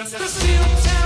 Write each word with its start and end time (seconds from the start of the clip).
just 0.00 0.14
a 0.14 0.26
steel 0.26 0.62
town. 0.82 0.99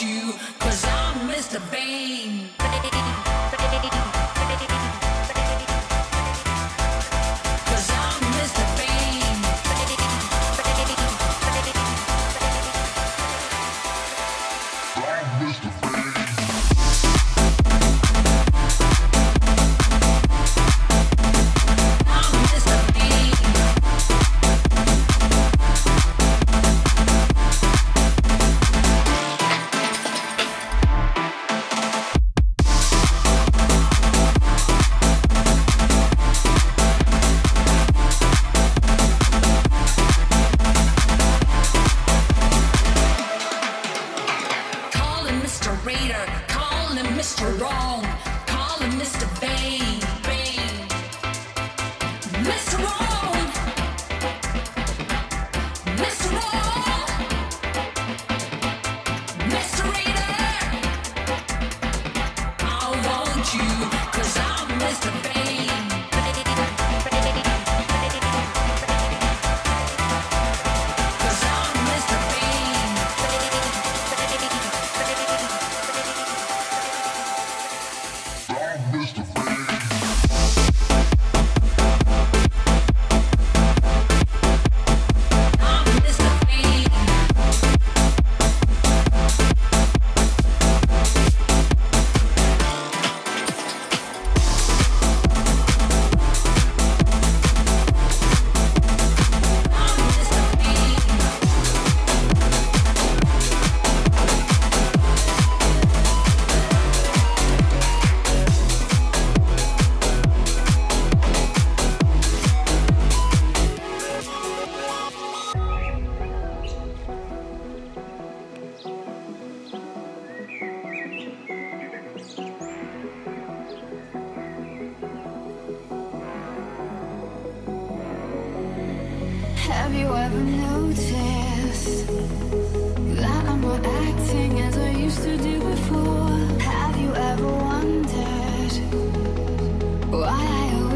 you, 0.00 0.32
cause 0.58 0.84
I'm 0.84 1.28
Mr. 1.28 1.58
Bang. 1.70 2.37
Mr. 45.58 45.84
Raider, 45.84 46.24
call 46.46 46.86
him 46.94 47.06
Mr. 47.18 47.60
Wrong, 47.60 48.06
call 48.46 48.78
him 48.78 48.92
Mr. 48.92 49.26
Bane, 49.40 49.98
Bane. 50.22 50.86
Mr. 52.44 52.78
Wrong! 52.78 53.87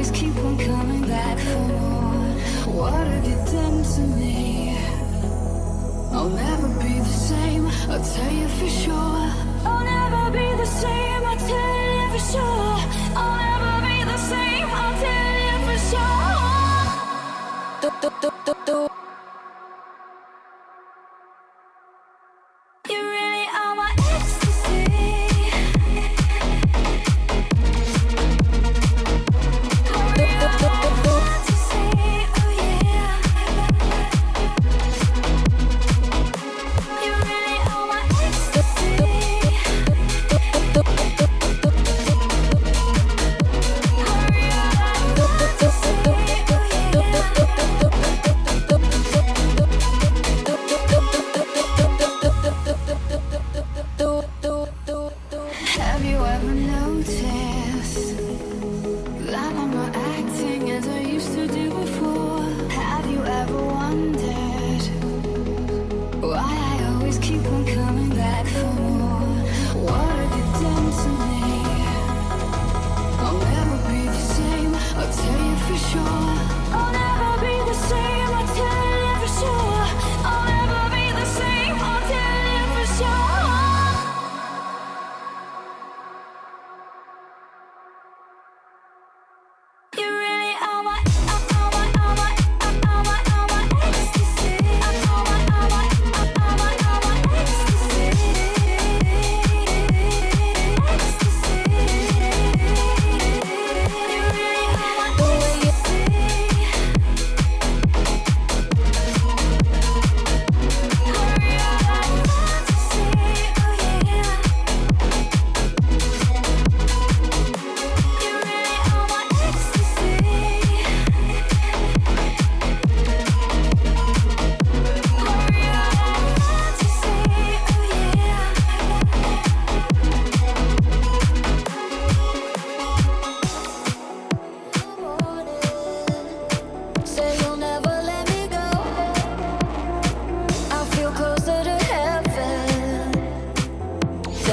always 0.00 0.18
keep 0.18 0.36
on 0.38 0.56
coming 0.56 1.02
back 1.02 1.38
for 1.38 1.58
more. 1.58 2.24
What 2.74 2.94
have 2.94 3.26
you 3.26 3.36
done 3.52 3.82
to 3.82 4.00
me? 4.16 4.74
I'll 6.10 6.30
never 6.30 6.68
be 6.68 6.98
the 7.00 7.16
same, 7.28 7.66
I'll 7.90 8.02
tell 8.02 8.32
you 8.32 8.48
for 8.48 8.68
sure. 8.68 9.26
I'll 9.68 9.84
never 9.84 10.30
be 10.30 10.56
the 10.56 10.64
same, 10.64 11.22
I'll 11.26 11.36
tell 11.36 11.84
you 11.98 12.18
for 12.18 12.32
sure. 12.32 13.49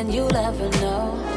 and 0.00 0.14
you'll 0.14 0.34
ever 0.34 0.70
know. 0.80 1.29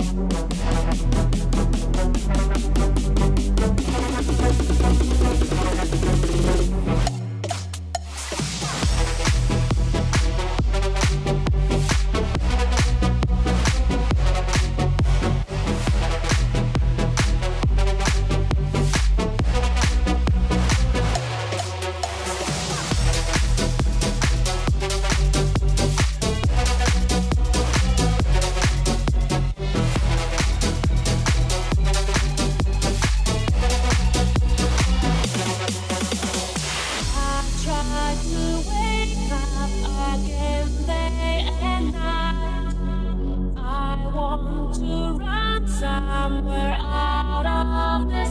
to 44.31 45.17
run 45.19 45.67
somewhere 45.67 46.77
out 46.79 47.45
of 47.45 48.07
the. 48.09 48.21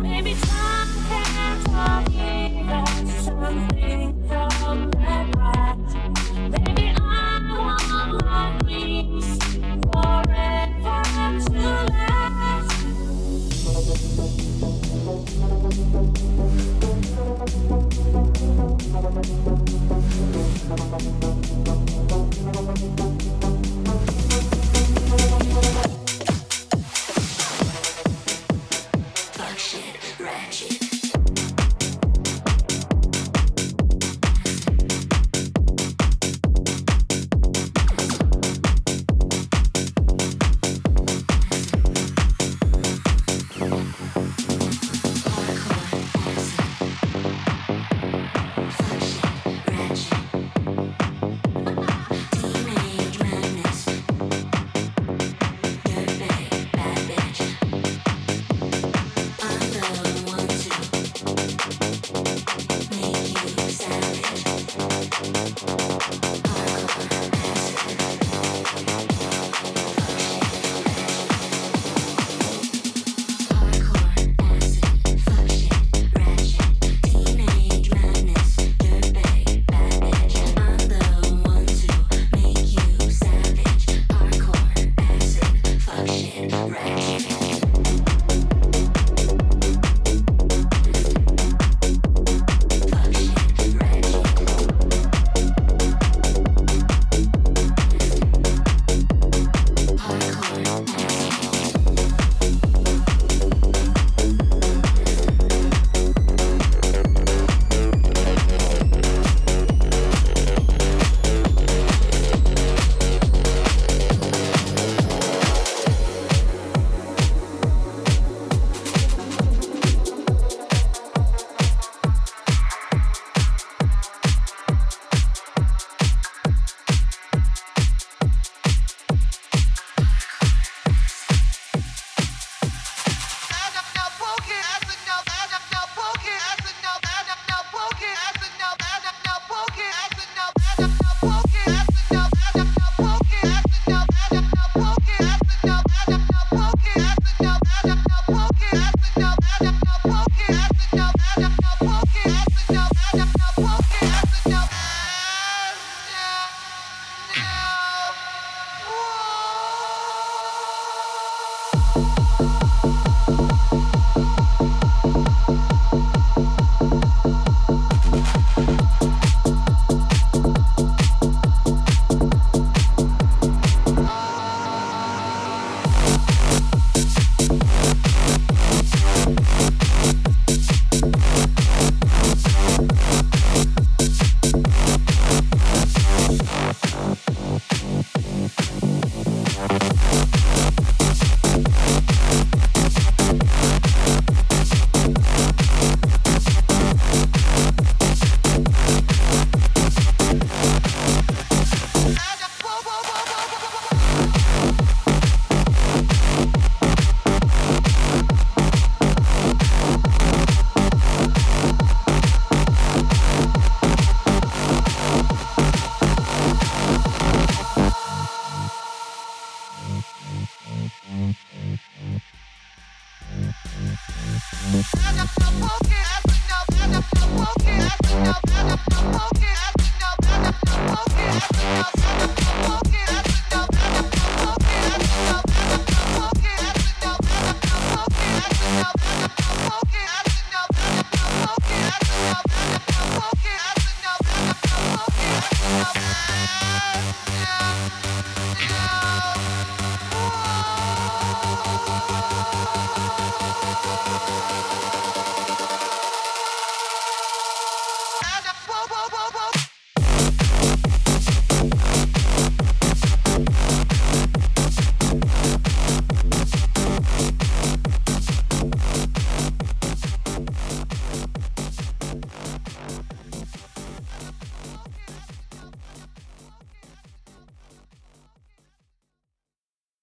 Maybe 0.00 0.34
something 0.34 1.66
from 4.28 4.90
that 4.90 5.36
right. 5.36 5.76
Maybe 6.50 6.92
I 7.00 7.40
want 7.48 8.24
my 8.24 8.58
dream. 8.64 9.15